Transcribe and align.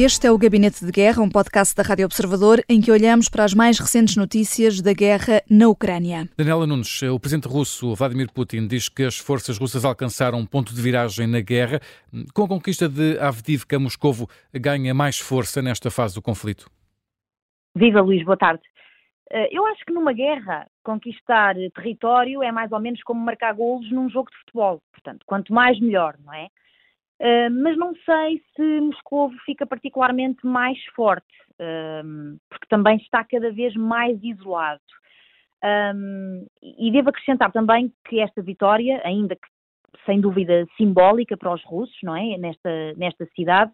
Este 0.00 0.28
é 0.28 0.30
o 0.30 0.38
Gabinete 0.38 0.86
de 0.86 0.92
Guerra, 0.92 1.20
um 1.20 1.28
podcast 1.28 1.74
da 1.74 1.82
Rádio 1.82 2.04
Observador 2.04 2.62
em 2.68 2.80
que 2.80 2.92
olhamos 2.92 3.28
para 3.28 3.42
as 3.42 3.52
mais 3.52 3.80
recentes 3.80 4.16
notícias 4.16 4.80
da 4.80 4.92
guerra 4.92 5.42
na 5.50 5.66
Ucrânia. 5.66 6.28
Daniela 6.36 6.68
Nunes, 6.68 7.02
o 7.02 7.18
presidente 7.18 7.48
russo 7.48 7.96
Vladimir 7.96 8.32
Putin 8.32 8.68
diz 8.68 8.88
que 8.88 9.02
as 9.02 9.18
forças 9.18 9.58
russas 9.58 9.84
alcançaram 9.84 10.38
um 10.38 10.46
ponto 10.46 10.72
de 10.72 10.80
viragem 10.80 11.26
na 11.26 11.40
guerra. 11.40 11.80
Com 12.32 12.44
a 12.44 12.48
conquista 12.48 12.88
de 12.88 13.18
Avdivka, 13.18 13.76
Moscovo 13.76 14.28
ganha 14.54 14.94
mais 14.94 15.18
força 15.18 15.60
nesta 15.60 15.90
fase 15.90 16.14
do 16.14 16.22
conflito. 16.22 16.70
Viva 17.74 18.00
Luís, 18.00 18.24
boa 18.24 18.36
tarde. 18.36 18.62
Eh, 19.32 19.48
eu 19.50 19.66
acho 19.66 19.84
que 19.84 19.92
numa 19.92 20.12
guerra, 20.12 20.68
conquistar 20.84 21.56
território 21.74 22.40
é 22.40 22.52
mais 22.52 22.70
ou 22.70 22.78
menos 22.78 23.02
como 23.02 23.20
marcar 23.20 23.52
golos 23.52 23.90
num 23.90 24.08
jogo 24.08 24.30
de 24.30 24.36
futebol. 24.44 24.80
Portanto, 24.92 25.24
quanto 25.26 25.52
mais, 25.52 25.80
melhor, 25.80 26.14
não 26.24 26.32
é? 26.32 26.46
Uh, 27.20 27.50
mas 27.62 27.76
não 27.76 27.94
sei 28.04 28.40
se 28.54 28.80
Moscou 28.80 29.30
fica 29.44 29.66
particularmente 29.66 30.46
mais 30.46 30.78
forte, 30.94 31.26
uh, 31.54 32.38
porque 32.48 32.66
também 32.68 32.96
está 32.98 33.24
cada 33.24 33.50
vez 33.50 33.74
mais 33.74 34.22
isolado. 34.22 34.80
Um, 35.64 36.46
e 36.62 36.92
devo 36.92 37.10
acrescentar 37.10 37.50
também 37.50 37.92
que 38.08 38.20
esta 38.20 38.40
vitória, 38.40 39.02
ainda 39.04 39.34
que 39.34 39.48
sem 40.06 40.20
dúvida 40.20 40.64
simbólica 40.76 41.36
para 41.36 41.52
os 41.52 41.64
russos, 41.64 41.98
não 42.04 42.14
é? 42.14 42.38
Nesta, 42.38 42.94
nesta 42.96 43.26
cidade, 43.34 43.72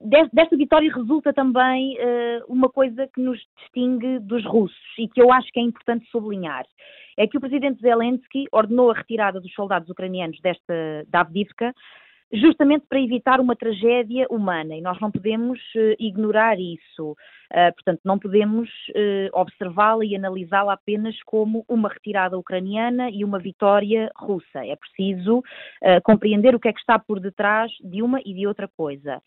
desta 0.00 0.56
vitória 0.56 0.92
resulta 0.92 1.32
também 1.32 1.96
uh, 1.96 2.44
uma 2.48 2.68
coisa 2.68 3.08
que 3.08 3.20
nos 3.20 3.38
distingue 3.58 4.18
dos 4.20 4.44
russos 4.44 4.76
e 4.98 5.08
que 5.08 5.20
eu 5.20 5.32
acho 5.32 5.50
que 5.50 5.58
é 5.58 5.62
importante 5.62 6.06
sublinhar. 6.10 6.64
É 7.16 7.26
que 7.26 7.38
o 7.38 7.40
presidente 7.40 7.80
Zelensky 7.80 8.46
ordenou 8.52 8.90
a 8.90 8.94
retirada 8.94 9.40
dos 9.40 9.52
soldados 9.54 9.88
ucranianos 9.88 10.38
desta 10.40 11.04
da 11.08 11.20
Avdivka 11.20 11.74
justamente 12.32 12.84
para 12.88 13.00
evitar 13.00 13.40
uma 13.40 13.54
tragédia 13.54 14.26
humana 14.28 14.74
e 14.74 14.82
nós 14.82 15.00
não 15.00 15.10
podemos 15.10 15.58
uh, 15.76 15.96
ignorar 15.98 16.58
isso. 16.58 17.12
Uh, 17.12 17.72
portanto, 17.74 18.00
não 18.04 18.18
podemos 18.18 18.68
observá-la 19.32 20.04
e 20.04 20.14
analisá-la 20.14 20.74
apenas 20.74 21.16
como 21.22 21.64
uma 21.68 21.88
retirada 21.88 22.36
ucraniana 22.36 23.08
e 23.08 23.24
uma 23.24 23.38
vitória 23.38 24.10
russa. 24.16 24.66
É 24.66 24.76
preciso 24.76 25.42
compreender 26.02 26.54
o 26.54 26.60
que 26.60 26.68
é 26.68 26.72
que 26.72 26.80
está 26.80 26.98
por 26.98 27.20
detrás 27.20 27.70
de 27.80 28.02
uma 28.02 28.20
e 28.24 28.34
de 28.34 28.46
outra 28.46 28.68
coisa. 28.76 29.22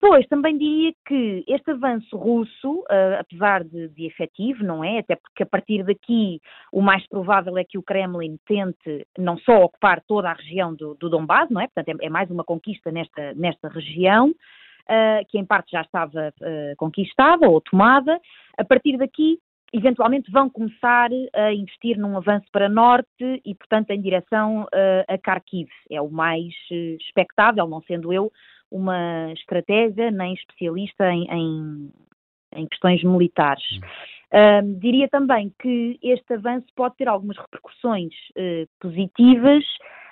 Depois, 0.00 0.24
também 0.28 0.56
diria 0.56 0.92
que 1.04 1.44
este 1.48 1.72
avanço 1.72 2.16
russo, 2.16 2.80
uh, 2.82 3.18
apesar 3.18 3.64
de, 3.64 3.88
de, 3.88 4.06
efetivo, 4.06 4.62
não 4.62 4.84
é? 4.84 5.00
Até 5.00 5.16
porque 5.16 5.42
a 5.42 5.46
partir 5.46 5.84
daqui 5.84 6.40
o 6.72 6.80
mais 6.80 7.04
provável 7.08 7.58
é 7.58 7.64
que 7.64 7.76
o 7.76 7.82
Kremlin 7.82 8.38
tente 8.46 9.04
não 9.18 9.36
só 9.38 9.64
ocupar 9.64 10.00
toda 10.06 10.30
a 10.30 10.34
região 10.34 10.72
do, 10.72 10.94
do 10.94 11.10
Donbass, 11.10 11.50
não 11.50 11.60
é? 11.60 11.66
Portanto, 11.66 12.00
é, 12.00 12.06
é 12.06 12.08
mais 12.08 12.30
uma 12.30 12.44
conquista 12.44 12.92
nesta, 12.92 13.34
nesta 13.34 13.68
região, 13.68 14.28
uh, 14.28 15.26
que 15.28 15.36
em 15.36 15.44
parte 15.44 15.72
já 15.72 15.80
estava 15.80 16.32
uh, 16.40 16.76
conquistada 16.76 17.48
ou 17.48 17.60
tomada. 17.60 18.20
A 18.56 18.64
partir 18.64 18.96
daqui, 18.98 19.40
eventualmente 19.72 20.30
vão 20.30 20.48
começar 20.48 21.10
a 21.34 21.52
investir 21.52 21.98
num 21.98 22.16
avanço 22.16 22.46
para 22.52 22.68
norte 22.68 23.42
e, 23.44 23.52
portanto, 23.54 23.90
em 23.90 24.00
direção 24.00 24.66
a 25.06 25.14
Kharkiv. 25.18 25.68
É 25.90 26.00
o 26.00 26.08
mais 26.08 26.54
expectável, 26.98 27.68
não 27.68 27.82
sendo 27.82 28.10
eu 28.10 28.32
uma 28.70 29.32
estratégia 29.32 30.10
nem 30.10 30.34
especialista 30.34 31.10
em, 31.10 31.26
em, 31.30 31.92
em 32.54 32.66
questões 32.66 33.02
militares. 33.02 33.64
Uh, 34.32 34.78
diria 34.78 35.08
também 35.08 35.52
que 35.58 35.98
este 36.02 36.34
avanço 36.34 36.66
pode 36.76 36.96
ter 36.96 37.08
algumas 37.08 37.38
repercussões 37.38 38.12
uh, 38.36 38.68
positivas 38.78 39.64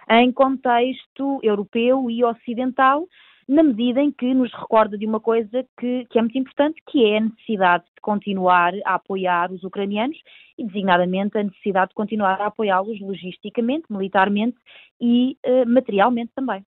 em 0.08 0.32
contexto 0.32 1.38
europeu 1.42 2.10
e 2.10 2.24
ocidental, 2.24 3.06
na 3.48 3.62
medida 3.62 4.00
em 4.00 4.10
que 4.10 4.32
nos 4.34 4.52
recorda 4.52 4.96
de 4.96 5.06
uma 5.06 5.20
coisa 5.20 5.64
que, 5.78 6.06
que, 6.10 6.18
é 6.18 6.22
muito 6.22 6.38
importante, 6.38 6.82
que 6.88 7.04
é 7.04 7.18
a 7.18 7.20
necessidade 7.20 7.84
de 7.84 8.00
continuar 8.00 8.72
a 8.84 8.94
apoiar 8.94 9.52
os 9.52 9.62
ucranianos 9.62 10.16
e, 10.58 10.64
designadamente, 10.64 11.36
a 11.38 11.44
necessidade 11.44 11.90
de 11.90 11.94
continuar 11.94 12.40
a 12.40 12.46
apoiá-los 12.46 12.98
logisticamente, 13.00 13.84
militarmente 13.90 14.56
e 15.00 15.36
uh, 15.46 15.68
materialmente 15.68 16.32
também. 16.34 16.64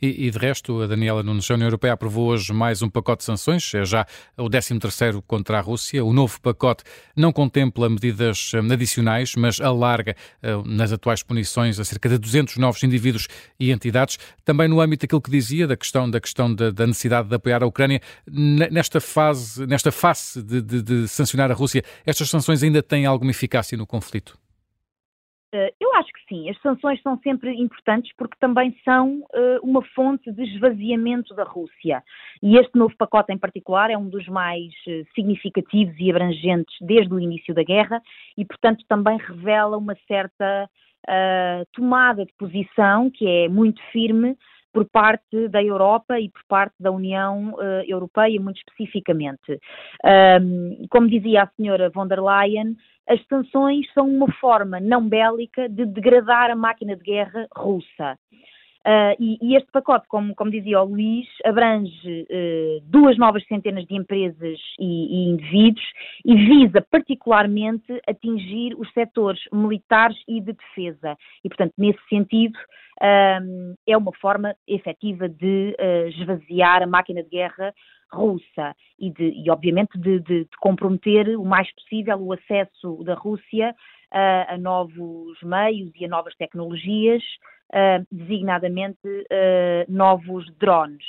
E, 0.00 0.26
e, 0.26 0.30
de 0.30 0.38
resto, 0.38 0.80
a 0.80 0.86
Daniela 0.86 1.24
Nunes, 1.24 1.50
a 1.50 1.54
União 1.54 1.66
Europeia 1.66 1.94
aprovou 1.94 2.28
hoje 2.28 2.52
mais 2.52 2.82
um 2.82 2.88
pacote 2.88 3.18
de 3.18 3.24
sanções, 3.24 3.74
é 3.74 3.84
já 3.84 4.06
o 4.36 4.48
13º 4.48 5.20
contra 5.26 5.58
a 5.58 5.60
Rússia. 5.60 6.04
O 6.04 6.12
novo 6.12 6.40
pacote 6.40 6.84
não 7.16 7.32
contempla 7.32 7.90
medidas 7.90 8.52
hum, 8.54 8.72
adicionais, 8.72 9.34
mas 9.34 9.60
alarga 9.60 10.14
hum, 10.40 10.62
nas 10.64 10.92
atuais 10.92 11.24
punições 11.24 11.80
a 11.80 11.84
cerca 11.84 12.08
de 12.08 12.16
200 12.16 12.58
novos 12.58 12.80
indivíduos 12.84 13.26
e 13.58 13.72
entidades. 13.72 14.20
Também 14.44 14.68
no 14.68 14.80
âmbito 14.80 15.04
daquilo 15.04 15.20
que 15.20 15.32
dizia, 15.32 15.66
da 15.66 15.76
questão 15.76 16.08
da, 16.08 16.20
questão 16.20 16.54
da, 16.54 16.70
da 16.70 16.86
necessidade 16.86 17.28
de 17.28 17.34
apoiar 17.34 17.64
a 17.64 17.66
Ucrânia, 17.66 18.00
nesta 18.24 19.00
fase, 19.00 19.66
nesta 19.66 19.90
face 19.90 20.44
de, 20.44 20.62
de, 20.62 20.80
de 20.80 21.08
sancionar 21.08 21.50
a 21.50 21.54
Rússia, 21.54 21.82
estas 22.06 22.30
sanções 22.30 22.62
ainda 22.62 22.84
têm 22.84 23.04
alguma 23.04 23.32
eficácia 23.32 23.76
no 23.76 23.84
conflito? 23.84 24.38
Eh, 25.56 25.72
eu 25.80 25.94
acho 25.94 26.12
que 26.12 26.20
sim, 26.28 26.50
as 26.50 26.60
sanções 26.60 27.00
são 27.00 27.18
sempre 27.20 27.50
importantes 27.54 28.12
porque 28.18 28.36
também 28.38 28.76
são 28.84 29.20
uh, 29.20 29.58
uma 29.62 29.82
fonte 29.94 30.30
de 30.30 30.42
esvaziamento 30.42 31.34
da 31.34 31.44
Rússia. 31.44 32.02
E 32.42 32.58
este 32.58 32.76
novo 32.76 32.94
pacote 32.98 33.32
em 33.32 33.38
particular 33.38 33.90
é 33.90 33.96
um 33.96 34.08
dos 34.08 34.28
mais 34.28 34.70
uh, 34.86 35.06
significativos 35.14 35.94
e 35.98 36.10
abrangentes 36.10 36.76
desde 36.82 37.12
o 37.14 37.18
início 37.18 37.54
da 37.54 37.62
guerra 37.62 38.02
e, 38.36 38.44
portanto, 38.44 38.84
também 38.86 39.16
revela 39.16 39.78
uma 39.78 39.96
certa 40.06 40.68
uh, 41.08 41.66
tomada 41.72 42.26
de 42.26 42.32
posição 42.38 43.10
que 43.10 43.26
é 43.26 43.48
muito 43.48 43.80
firme 43.92 44.36
por 44.76 44.84
parte 44.90 45.48
da 45.48 45.62
Europa 45.62 46.20
e 46.20 46.28
por 46.28 46.42
parte 46.46 46.74
da 46.78 46.90
União 46.90 47.54
uh, 47.54 47.82
Europeia, 47.86 48.38
muito 48.38 48.58
especificamente. 48.58 49.58
Um, 50.04 50.86
como 50.90 51.08
dizia 51.08 51.44
a 51.44 51.50
senhora 51.56 51.88
von 51.88 52.06
der 52.06 52.20
Leyen, 52.20 52.76
as 53.08 53.24
sanções 53.26 53.90
são 53.94 54.06
uma 54.06 54.30
forma 54.32 54.78
não 54.78 55.08
bélica 55.08 55.66
de 55.66 55.86
degradar 55.86 56.50
a 56.50 56.54
máquina 56.56 56.94
de 56.94 57.02
guerra 57.02 57.46
russa. 57.56 58.18
Uh, 58.86 59.18
e, 59.18 59.36
e, 59.42 59.56
este 59.56 59.68
pacote, 59.72 60.06
como, 60.06 60.32
como, 60.36 60.48
dizia 60.48 60.80
o 60.80 60.84
Luís, 60.84 61.26
abrange 61.44 62.22
uh, 62.30 62.80
duas 62.84 63.18
novas 63.18 63.44
centenas 63.48 63.84
de 63.84 63.96
empresas 63.96 64.60
e, 64.78 65.24
e, 65.24 65.28
indivíduos 65.30 65.84
e 66.24 66.36
visa 66.36 66.80
particularmente 66.88 68.00
atingir 68.06 68.76
os 68.78 68.88
setores 68.92 69.40
militares 69.52 70.16
e 70.28 70.40
de 70.40 70.52
defesa. 70.52 71.18
E, 71.42 71.48
portanto, 71.48 71.72
nesse 71.76 71.98
sentido, 72.08 72.56
uh, 73.02 73.74
é 73.88 73.96
uma 73.96 74.12
forma 74.20 74.54
efetiva 74.68 75.28
de 75.28 75.74
esvaziar 76.20 76.80
a 76.80 76.86
máquina 76.86 77.24
de 77.24 77.28
guerra 77.28 77.74
russa 78.12 78.72
e, 79.00 79.10
de, 79.10 79.30
e 79.30 79.50
obviamente, 79.50 79.98
de, 79.98 80.20
de, 80.20 80.44
de, 80.44 80.56
comprometer 80.60 81.36
o 81.36 81.44
mais 81.44 81.68
possível 81.74 82.18
o 82.18 82.32
acesso 82.32 83.02
da 83.02 83.14
Rússia 83.14 83.74
a, 84.16 84.54
a 84.54 84.58
novos 84.58 85.38
meios 85.42 85.92
e 85.94 86.04
a 86.06 86.08
novas 86.08 86.34
tecnologias, 86.36 87.22
designadamente 88.10 88.98
novos 89.88 90.46
drones. 90.56 91.04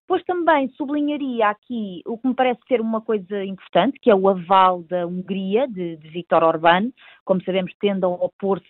Depois 0.00 0.22
também 0.24 0.68
sublinharia 0.70 1.48
aqui 1.48 2.02
o 2.06 2.18
que 2.18 2.26
me 2.26 2.34
parece 2.34 2.60
ser 2.66 2.80
uma 2.80 3.00
coisa 3.00 3.44
importante, 3.44 3.98
que 4.00 4.10
é 4.10 4.14
o 4.14 4.28
aval 4.28 4.82
da 4.82 5.06
Hungria, 5.06 5.68
de, 5.68 5.96
de 5.96 6.08
Viktor 6.08 6.42
Orbán, 6.42 6.90
como 7.24 7.42
sabemos, 7.44 7.72
tende 7.80 8.04
a 8.04 8.08
opor-se 8.08 8.66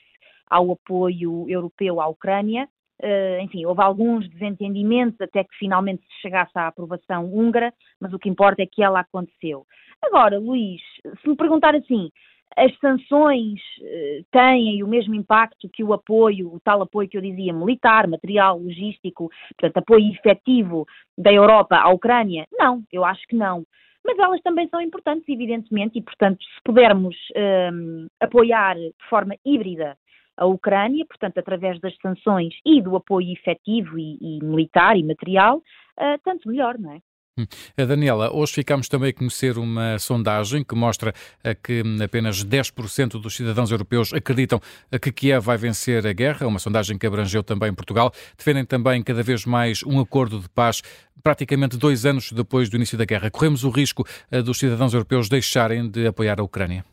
ao 0.49 0.73
apoio 0.73 1.47
europeu 1.49 2.01
à 2.01 2.09
Ucrânia, 2.09 2.69
Uh, 3.03 3.41
enfim, 3.43 3.67
houve 3.67 3.83
alguns 3.83 4.29
desentendimentos 4.31 5.21
até 5.21 5.43
que 5.43 5.55
finalmente 5.59 6.03
se 6.07 6.23
chegasse 6.23 6.53
à 6.55 6.69
aprovação 6.69 7.27
húngara, 7.27 7.75
mas 8.01 8.13
o 8.13 8.19
que 8.21 8.29
importa 8.29 8.63
é 8.63 8.67
que 8.67 8.85
ela 8.85 9.01
aconteceu. 9.01 9.67
Agora, 10.01 10.39
Luís, 10.39 10.81
se 11.21 11.29
me 11.29 11.37
perguntar 11.37 11.75
assim, 11.75 12.11
as 12.56 12.76
sanções 12.79 13.61
uh, 13.81 14.25
têm 14.31 14.82
o 14.82 14.88
mesmo 14.88 15.14
impacto 15.14 15.69
que 15.69 15.82
o 15.82 15.93
apoio, 15.93 16.55
o 16.55 16.61
tal 16.61 16.82
apoio 16.82 17.08
que 17.08 17.17
eu 17.17 17.23
dizia, 17.23 17.52
militar, 17.52 18.06
material, 18.06 18.58
logístico, 18.58 19.31
portanto, 19.58 19.79
apoio 19.79 20.12
efetivo 20.12 20.87
da 21.19 21.32
Europa 21.32 21.76
à 21.76 21.88
Ucrânia? 21.91 22.46
Não, 22.52 22.82
eu 22.93 23.05
acho 23.05 23.26
que 23.26 23.37
não. 23.37 23.64
Mas 24.05 24.19
elas 24.19 24.41
também 24.43 24.69
são 24.69 24.81
importantes, 24.81 25.26
evidentemente, 25.29 25.99
e, 25.99 26.02
portanto, 26.02 26.43
se 26.43 26.62
pudermos 26.62 27.17
uh, 27.31 28.06
apoiar 28.20 28.76
de 28.76 28.93
forma 29.08 29.35
híbrida 29.44 29.97
a 30.37 30.47
Ucrânia, 30.47 31.06
portanto, 31.06 31.38
através 31.38 31.81
das 31.81 31.97
sanções 31.99 32.55
e 32.67 32.82
do 32.82 32.97
apoio 32.97 33.32
efetivo 33.32 33.99
e, 33.99 34.19
e 34.20 34.44
militar 34.44 34.97
e 34.97 35.02
material, 35.02 35.58
uh, 35.58 36.19
tanto 36.23 36.49
melhor, 36.49 36.79
não 36.79 36.93
é? 36.93 37.00
Hum. 37.37 37.47
Eh, 37.77 37.85
Daniela, 37.85 38.33
hoje 38.33 38.53
ficamos 38.53 38.89
também 38.89 39.11
a 39.11 39.13
conhecer 39.13 39.59
uma 39.59 39.99
sondagem 39.99 40.63
que 40.63 40.77
mostra 40.77 41.13
eh, 41.43 41.53
que 41.53 41.83
apenas 42.01 42.45
10% 42.45 43.21
dos 43.21 43.35
cidadãos 43.35 43.73
europeus 43.73 44.13
acreditam 44.13 44.61
que 45.03 45.11
Kiev 45.11 45.45
vai 45.45 45.57
vencer 45.57 46.07
a 46.07 46.13
guerra, 46.13 46.47
uma 46.47 46.61
sondagem 46.61 46.97
que 46.97 47.05
abrangeu 47.05 47.43
também 47.43 47.75
Portugal. 47.75 48.13
Defendem 48.39 48.65
também 48.65 49.03
cada 49.03 49.23
vez 49.25 49.45
mais 49.45 49.83
um 49.83 49.99
acordo 49.99 50.39
de 50.39 50.49
paz 50.49 50.81
praticamente 51.25 51.77
dois 51.77 52.07
anos 52.07 52.31
depois 52.31 52.69
do 52.69 52.77
início 52.77 52.97
da 52.97 53.05
guerra. 53.05 53.29
Corremos 53.31 53.65
o 53.65 53.71
risco 53.71 54.07
dos 54.45 54.59
cidadãos 54.59 54.95
europeus 54.95 55.29
deixarem 55.29 55.89
de 55.89 56.07
apoiar 56.07 56.39
a 56.39 56.45
Ucrânia? 56.45 56.85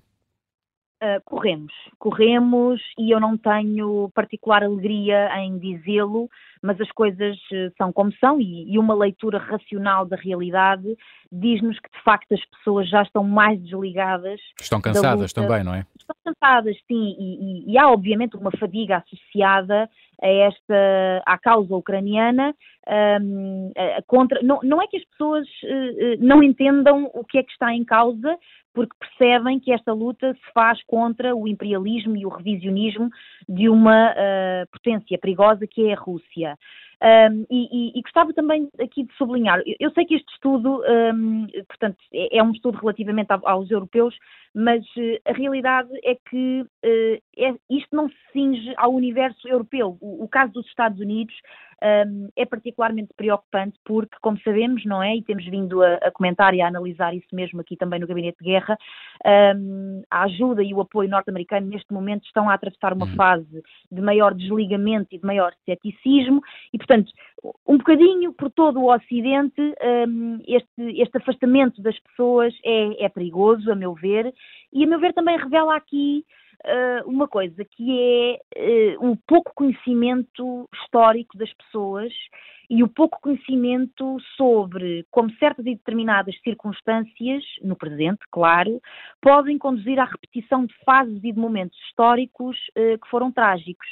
Uh, 1.02 1.20
corremos, 1.26 1.74
corremos 1.98 2.80
e 2.96 3.10
eu 3.10 3.20
não 3.20 3.36
tenho 3.36 4.12
particular 4.14 4.64
alegria 4.64 5.36
em 5.40 5.58
dizê-lo, 5.58 6.30
mas 6.62 6.80
as 6.80 6.92
coisas 6.92 7.36
uh, 7.38 7.74
são 7.76 7.92
como 7.92 8.14
são 8.20 8.40
e, 8.40 8.72
e, 8.72 8.78
uma 8.78 8.94
leitura 8.94 9.40
racional 9.40 10.06
da 10.06 10.16
realidade 10.16 10.96
diz-nos 11.32 11.80
que 11.80 11.90
de 11.90 12.04
facto 12.04 12.32
as 12.34 12.46
pessoas 12.46 12.88
já 12.88 13.02
estão 13.02 13.24
mais 13.24 13.60
desligadas. 13.64 14.40
Estão 14.60 14.80
cansadas 14.80 15.34
também, 15.34 15.64
não 15.64 15.74
é? 15.74 15.88
Estão 15.98 16.16
cansadas, 16.24 16.78
sim, 16.88 17.16
e, 17.18 17.64
e, 17.70 17.72
e 17.72 17.78
há 17.80 17.90
obviamente 17.90 18.38
uma 18.38 18.52
fadiga 18.52 18.98
associada 18.98 19.90
a 20.22 20.28
esta, 20.28 21.24
à 21.26 21.38
causa 21.38 21.76
ucraniana, 21.76 22.54
um, 23.22 23.72
contra, 24.06 24.42
não, 24.44 24.60
não 24.64 24.82
é 24.82 24.88
que 24.88 24.98
as 24.98 25.06
pessoas 25.06 25.48
uh, 25.64 26.18
não 26.20 26.44
entendam 26.44 27.10
o 27.14 27.24
que 27.24 27.40
é 27.40 27.44
que 27.44 27.52
está 27.52 27.74
em 27.74 27.84
causa, 27.84 28.38
porque 28.74 28.96
percebem 28.98 29.60
que 29.60 29.72
esta 29.72 29.94
luta 29.94 30.34
se 30.34 30.54
faz 30.54 30.82
contra 30.86 31.36
o 31.36 31.48
imperialismo 31.48 32.16
e 32.16 32.26
o 32.26 32.30
revisionismo 32.30 33.10
de 33.48 33.70
uma 33.70 34.12
uh, 34.12 34.68
potência 34.72 35.18
perigosa 35.18 35.68
que 35.68 35.90
é 35.90 35.94
a 35.94 36.00
Rússia. 36.00 36.58
Um, 37.04 37.48
e, 37.50 37.68
e, 37.72 38.00
e, 38.00 38.02
gostava 38.04 38.32
também 38.32 38.70
aqui 38.80 39.04
de 39.04 39.14
sublinhar, 39.16 39.60
eu, 39.66 39.76
eu 39.80 39.92
sei 39.92 40.06
que 40.06 40.14
este 40.14 40.32
estudo, 40.34 40.84
um, 40.88 41.48
portanto, 41.68 41.98
é, 42.14 42.38
é, 42.38 42.44
um 42.44 42.52
estudo 42.52 42.78
relativamente 42.78 43.30
aos 43.32 43.72
europeus, 43.72 44.16
mas 44.54 44.84
uh, 44.98 45.20
a 45.26 45.34
realidade 45.34 45.90
é 46.04 46.16
que 46.30 46.62
uh, 46.62 47.22
é, 47.38 47.56
isto 47.72 47.96
não 47.96 48.08
se 48.08 48.16
cinge 48.32 48.72
ao 48.78 48.94
universo 48.94 49.48
europeu. 49.48 49.98
O, 50.00 50.26
o 50.26 50.28
caso 50.28 50.54
dos 50.54 50.68
Estados 50.68 51.00
Unidos 51.00 51.34
um, 51.82 52.30
é 52.36 52.46
particularmente 52.46 53.12
preocupante 53.18 53.78
porque, 53.84 54.16
como 54.22 54.40
sabemos, 54.42 54.86
não 54.86 55.02
é? 55.02 55.16
E 55.16 55.24
temos 55.24 55.44
vindo 55.46 55.82
a, 55.82 55.96
a, 55.96 56.12
comentar 56.12 56.54
e 56.54 56.62
a 56.62 56.68
analisar 56.68 57.16
isso 57.16 57.34
mesmo 57.34 57.60
aqui 57.62 57.76
também 57.76 58.00
no 58.00 58.06
Gabinete 58.06 58.38
de 58.40 58.46
Guerra, 58.46 58.78
a 60.12 60.24
ajuda 60.24 60.64
e 60.64 60.74
o 60.74 60.82
apoio 60.82 61.10
norte-americano 61.10 61.68
neste 61.68 61.92
momento 61.92 62.26
estão 62.26 62.50
a 62.50 62.54
atravessar 62.54 62.94
uma 62.94 63.06
uhum. 63.06 63.16
fase 63.16 63.64
de 63.92 64.02
maior 64.02 64.34
desligamento 64.34 65.08
e 65.12 65.18
de 65.18 65.26
maior 65.26 65.54
ceticismo 65.66 66.42
e, 66.72 66.78
portanto, 66.78 66.91
um 67.68 67.78
bocadinho 67.78 68.34
por 68.34 68.52
todo 68.52 68.80
o 68.80 68.94
Ocidente, 68.94 69.62
um, 70.08 70.40
este, 70.48 71.02
este 71.02 71.18
afastamento 71.18 71.82
das 71.82 71.98
pessoas 72.00 72.54
é, 72.64 73.06
é 73.06 73.10
perigoso, 73.10 73.72
a 73.72 73.76
meu 73.76 73.94
ver, 73.94 74.34
e 74.72 74.84
a 74.84 74.88
meu 74.88 75.00
ver 75.00 75.14
também 75.14 75.38
revela 75.38 75.76
aqui 75.76 76.24
uh, 76.66 77.10
uma 77.10 77.28
coisa 77.28 77.66
que 77.66 78.38
é 78.58 78.96
uh, 78.98 79.12
o 79.12 79.18
pouco 79.28 79.52
conhecimento 79.56 80.70
histórico 80.84 81.38
das 81.38 81.52
pessoas 81.54 82.14
e 82.70 82.84
o 82.84 82.88
pouco 82.88 83.20
conhecimento 83.22 84.18
sobre 84.38 85.06
como 85.12 85.30
certas 85.34 85.66
e 85.66 85.76
determinadas 85.76 86.40
circunstâncias, 86.42 87.44
no 87.62 87.76
presente, 87.76 88.22
claro, 88.32 88.80
podem 89.22 89.58
conduzir 89.58 90.00
à 90.00 90.06
repetição 90.06 90.66
de 90.66 90.74
fases 90.86 91.18
e 91.18 91.34
de 91.34 91.40
momentos 91.40 91.78
históricos 91.88 92.58
uh, 92.70 92.98
que 92.98 93.10
foram 93.10 93.32
trágicos. 93.32 93.88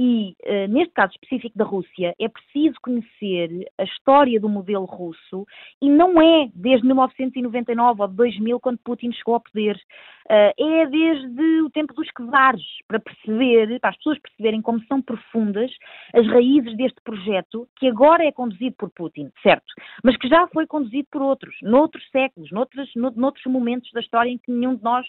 E, 0.00 0.36
uh, 0.44 0.68
neste 0.68 0.94
caso 0.94 1.12
específico 1.12 1.58
da 1.58 1.64
Rússia, 1.64 2.14
é 2.20 2.28
preciso 2.28 2.76
conhecer 2.80 3.68
a 3.76 3.82
história 3.82 4.38
do 4.38 4.48
modelo 4.48 4.84
russo 4.84 5.44
e 5.82 5.90
não 5.90 6.22
é 6.22 6.48
desde 6.54 6.86
1999 6.86 8.02
ou 8.02 8.08
2000, 8.08 8.60
quando 8.60 8.78
Putin 8.78 9.10
chegou 9.10 9.34
ao 9.34 9.40
poder. 9.40 9.76
Uh, 10.30 10.52
é 10.58 10.86
desde 10.86 11.62
o 11.62 11.70
tempo 11.70 11.94
dos 11.94 12.06
czares, 12.08 12.62
para 12.86 13.00
perceber, 13.00 13.80
para 13.80 13.90
as 13.90 13.96
pessoas 13.96 14.18
perceberem 14.18 14.60
como 14.60 14.78
são 14.84 15.00
profundas 15.00 15.70
as 16.12 16.26
raízes 16.26 16.76
deste 16.76 17.00
projeto, 17.02 17.66
que 17.76 17.88
agora 17.88 18.26
é 18.26 18.30
conduzido 18.30 18.76
por 18.76 18.90
Putin, 18.90 19.30
certo, 19.42 19.64
mas 20.04 20.18
que 20.18 20.28
já 20.28 20.46
foi 20.48 20.66
conduzido 20.66 21.08
por 21.10 21.22
outros, 21.22 21.56
noutros 21.62 22.06
séculos, 22.10 22.50
noutros, 22.50 22.90
noutros 22.94 23.46
momentos 23.46 23.90
da 23.92 24.00
história 24.00 24.28
em 24.28 24.36
que 24.36 24.52
nenhum 24.52 24.76
de 24.76 24.82
nós 24.82 25.06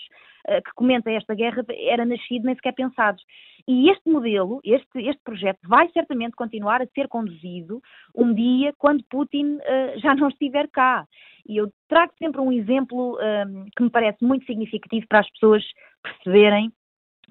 uh, 0.48 0.64
que 0.64 0.72
comenta 0.74 1.12
esta 1.12 1.36
guerra 1.36 1.66
era 1.68 2.06
nascido 2.06 2.46
nem 2.46 2.56
sequer 2.56 2.74
pensado. 2.74 3.20
E 3.68 3.90
este 3.90 4.10
modelo, 4.10 4.62
este, 4.64 5.00
este 5.00 5.22
projeto, 5.22 5.60
vai 5.68 5.90
certamente 5.90 6.36
continuar 6.36 6.82
a 6.82 6.88
ser 6.88 7.08
conduzido 7.10 7.82
um 8.16 8.34
dia 8.34 8.74
quando 8.78 9.04
Putin 9.10 9.58
uh, 9.58 10.00
já 10.00 10.16
não 10.16 10.30
estiver 10.30 10.70
cá. 10.70 11.06
E 11.50 11.58
eu 11.58 11.72
trago 11.88 12.14
sempre 12.20 12.40
um 12.40 12.52
exemplo 12.52 13.18
um, 13.18 13.66
que 13.76 13.82
me 13.82 13.90
parece 13.90 14.24
muito 14.24 14.46
significativo 14.46 15.08
para 15.10 15.22
as 15.22 15.30
pessoas 15.32 15.64
perceberem 16.04 16.72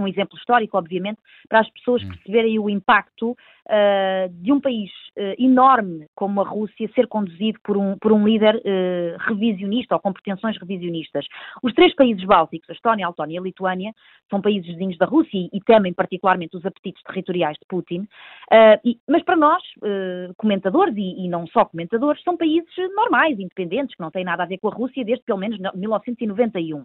um 0.03 0.09
exemplo 0.09 0.37
histórico, 0.39 0.77
obviamente, 0.77 1.19
para 1.49 1.61
as 1.61 1.71
pessoas 1.71 2.03
hum. 2.03 2.09
perceberem 2.09 2.59
o 2.59 2.69
impacto 2.69 3.37
uh, 3.69 4.29
de 4.43 4.53
um 4.53 4.61
país 4.61 4.91
uh, 5.17 5.35
enorme 5.39 6.07
como 6.15 6.41
a 6.41 6.45
Rússia 6.45 6.89
ser 6.95 7.07
conduzido 7.07 7.59
por 7.63 7.77
um, 7.77 7.97
por 7.99 8.13
um 8.13 8.27
líder 8.27 8.57
uh, 8.57 9.17
revisionista 9.29 9.95
ou 9.95 10.01
com 10.01 10.13
pretensões 10.13 10.57
revisionistas. 10.59 11.27
Os 11.63 11.73
três 11.75 11.95
países 11.95 12.25
bálticos, 12.25 12.69
a 12.71 12.73
Estónia, 12.73 13.07
a 13.07 13.11
Letónia 13.11 13.37
e 13.37 13.39
a 13.39 13.43
Lituânia, 13.43 13.93
são 14.31 14.41
países 14.41 14.67
vizinhos 14.67 14.99
da 14.99 15.07
Rússia 15.07 15.37
e, 15.37 15.49
e 15.53 15.61
temem 15.61 15.93
particularmente 15.93 16.57
os 16.57 16.65
apetites 16.65 17.03
territoriais 17.03 17.57
de 17.59 17.67
Putin, 17.67 18.07
e, 18.85 18.99
mas 19.09 19.23
para 19.23 19.37
nós, 19.37 19.63
comentadores 20.37 20.95
e, 20.97 21.25
e, 21.25 21.29
não 21.29 21.47
só 21.47 21.65
comentadores, 21.65 22.23
são 22.23 22.37
países 22.37 22.69
normais, 22.95 23.39
independentes, 23.39 23.95
que 23.95 24.03
não 24.03 24.11
têm 24.11 24.25
nada 24.25 24.43
a 24.43 24.47
ver 24.47 24.59
com 24.59 24.69
a 24.69 24.75
Rússia 24.75 25.05
desde 25.05 25.25
pelo 25.25 25.39
menos 25.39 25.59
1991. 25.75 26.85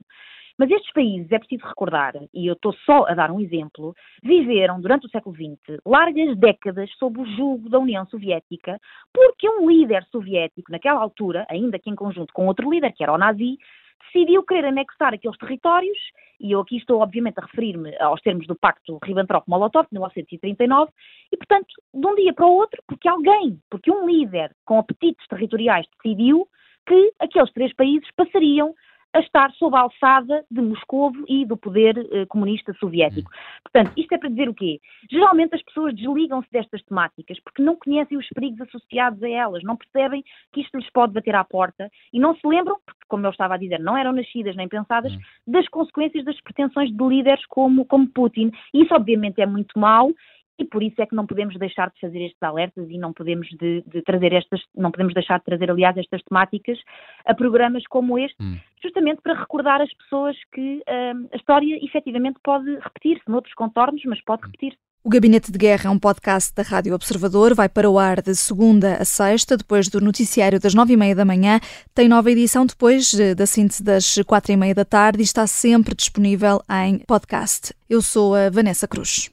Mas 0.57 0.69
estes 0.69 0.93
países, 0.93 1.31
é 1.31 1.39
preciso 1.39 1.65
recordar, 1.65 2.13
e 2.33 2.47
eu 2.47 2.53
estou 2.53 2.73
só 2.85 3.07
a 3.07 3.15
dar 3.15 3.31
um 3.31 3.39
exemplo, 3.39 3.95
viveram 4.21 4.79
durante 4.79 5.07
o 5.07 5.09
século 5.09 5.35
XX 5.35 5.79
largas 5.85 6.37
décadas 6.37 6.91
sob 6.99 7.19
o 7.21 7.25
jugo 7.25 7.69
da 7.69 7.79
União 7.79 8.05
Soviética, 8.05 8.79
porque 9.11 9.49
um 9.49 9.67
líder 9.67 10.03
soviético, 10.11 10.71
naquela 10.71 11.01
altura, 11.01 11.45
ainda 11.49 11.79
que 11.79 11.89
em 11.89 11.95
conjunto 11.95 12.31
com 12.33 12.45
outro 12.45 12.69
líder, 12.69 12.93
que 12.93 13.03
era 13.03 13.13
o 13.13 13.17
nazi, 13.17 13.57
decidiu 14.05 14.43
querer 14.43 14.65
anexar 14.65 15.13
aqueles 15.13 15.37
territórios, 15.37 15.97
e 16.39 16.51
eu 16.51 16.59
aqui 16.59 16.77
estou 16.77 17.01
obviamente 17.01 17.39
a 17.39 17.45
referir-me 17.45 17.95
aos 17.97 18.21
termos 18.21 18.45
do 18.45 18.55
Pacto 18.55 18.99
Ribbentrop-Molotov, 19.03 19.85
de 19.85 19.93
1939, 19.93 20.91
e 21.31 21.37
portanto, 21.37 21.73
de 21.93 22.07
um 22.07 22.13
dia 22.13 22.33
para 22.33 22.45
o 22.45 22.55
outro, 22.55 22.81
porque 22.87 23.07
alguém, 23.07 23.59
porque 23.71 23.89
um 23.89 24.05
líder 24.05 24.51
com 24.65 24.77
apetites 24.77 25.27
territoriais 25.27 25.87
decidiu 26.03 26.47
que 26.85 27.13
aqueles 27.19 27.51
três 27.53 27.73
países 27.73 28.07
passariam 28.15 28.75
a 29.13 29.19
estar 29.19 29.51
sob 29.53 29.75
a 29.75 29.81
alçada 29.81 30.43
de 30.49 30.61
Moscovo 30.61 31.23
e 31.27 31.45
do 31.45 31.55
poder 31.55 31.97
eh, 32.11 32.25
comunista 32.25 32.73
soviético. 32.73 33.31
Portanto, 33.63 33.91
isto 33.95 34.13
é 34.13 34.17
para 34.17 34.29
dizer 34.29 34.49
o 34.49 34.53
quê? 34.53 34.79
Geralmente 35.09 35.55
as 35.55 35.61
pessoas 35.61 35.95
desligam-se 35.95 36.51
destas 36.51 36.81
temáticas 36.83 37.39
porque 37.41 37.61
não 37.61 37.75
conhecem 37.75 38.17
os 38.17 38.27
perigos 38.29 38.61
associados 38.61 39.21
a 39.21 39.29
elas, 39.29 39.63
não 39.63 39.77
percebem 39.77 40.23
que 40.51 40.61
isto 40.61 40.77
lhes 40.77 40.89
pode 40.91 41.13
bater 41.13 41.35
à 41.35 41.43
porta 41.43 41.89
e 42.11 42.19
não 42.19 42.35
se 42.35 42.47
lembram, 42.47 42.77
porque, 42.85 43.01
como 43.07 43.25
eu 43.25 43.31
estava 43.31 43.53
a 43.53 43.57
dizer, 43.57 43.79
não 43.79 43.95
eram 43.95 44.11
nascidas 44.11 44.55
nem 44.55 44.67
pensadas, 44.67 45.13
das 45.45 45.67
consequências 45.67 46.25
das 46.25 46.39
pretensões 46.41 46.91
de 46.91 47.03
líderes 47.03 47.45
como, 47.45 47.85
como 47.85 48.07
Putin. 48.07 48.51
Isso, 48.73 48.93
obviamente, 48.95 49.41
é 49.41 49.45
muito 49.45 49.77
mau 49.77 50.11
e 50.57 50.65
por 50.65 50.83
isso 50.83 51.01
é 51.01 51.05
que 51.05 51.15
não 51.15 51.25
podemos 51.25 51.57
deixar 51.57 51.89
de 51.89 51.99
fazer 51.99 52.25
estes 52.25 52.41
alertas 52.41 52.87
e 52.89 52.97
não 52.97 53.11
podemos 53.11 53.47
de, 53.49 53.83
de 53.87 54.01
trazer 54.03 54.33
estas, 54.33 54.61
não 54.75 54.91
podemos 54.91 55.13
deixar 55.13 55.39
de 55.39 55.45
trazer, 55.45 55.69
aliás, 55.71 55.97
estas 55.97 56.21
temáticas 56.23 56.79
a 57.25 57.33
programas 57.33 57.83
como 57.87 58.19
este, 58.19 58.41
hum. 58.41 58.57
Justamente 58.83 59.21
para 59.21 59.39
recordar 59.39 59.81
as 59.81 59.93
pessoas 59.93 60.35
que 60.53 60.83
hum, 60.87 61.27
a 61.31 61.35
história 61.35 61.79
efetivamente 61.83 62.39
pode 62.43 62.69
repetir-se 62.79 63.29
noutros 63.29 63.53
contornos, 63.53 64.01
mas 64.05 64.23
pode 64.23 64.43
repetir-se. 64.43 64.77
O 65.05 65.09
Gabinete 65.09 65.51
de 65.51 65.57
Guerra 65.57 65.87
é 65.87 65.89
um 65.89 65.99
podcast 65.99 66.53
da 66.55 66.63
Rádio 66.63 66.95
Observador. 66.95 67.53
Vai 67.53 67.67
para 67.67 67.89
o 67.89 67.99
ar 67.99 68.21
de 68.21 68.33
segunda 68.35 68.95
a 68.95 69.03
sexta, 69.03 69.57
depois 69.57 69.89
do 69.89 69.99
noticiário 69.99 70.61
das 70.61 70.73
nove 70.73 70.93
e 70.93 70.97
meia 70.97 71.13
da 71.13 71.25
manhã. 71.25 71.59
Tem 71.93 72.07
nova 72.07 72.31
edição 72.31 72.65
depois 72.65 73.13
eh, 73.19 73.35
da 73.35 73.45
síntese 73.45 73.83
das 73.83 74.15
quatro 74.25 74.53
e 74.53 74.55
meia 74.55 74.73
da 74.73 74.85
tarde 74.85 75.19
e 75.19 75.23
está 75.23 75.45
sempre 75.45 75.93
disponível 75.93 76.61
em 76.69 76.99
podcast. 76.99 77.73
Eu 77.89 78.01
sou 78.01 78.33
a 78.33 78.49
Vanessa 78.49 78.87
Cruz. 78.87 79.29